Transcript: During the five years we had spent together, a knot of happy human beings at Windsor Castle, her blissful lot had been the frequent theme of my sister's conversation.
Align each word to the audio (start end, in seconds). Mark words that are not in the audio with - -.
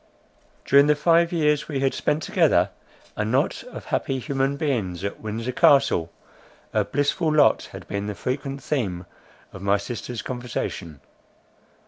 During 0.65 0.87
the 0.87 0.95
five 0.95 1.31
years 1.31 1.67
we 1.67 1.81
had 1.81 1.93
spent 1.93 2.23
together, 2.23 2.71
a 3.15 3.23
knot 3.23 3.63
of 3.69 3.85
happy 3.85 4.17
human 4.17 4.57
beings 4.57 5.03
at 5.03 5.19
Windsor 5.19 5.51
Castle, 5.51 6.11
her 6.73 6.83
blissful 6.83 7.31
lot 7.31 7.69
had 7.71 7.87
been 7.87 8.07
the 8.07 8.15
frequent 8.15 8.63
theme 8.63 9.05
of 9.53 9.61
my 9.61 9.77
sister's 9.77 10.23
conversation. 10.23 11.01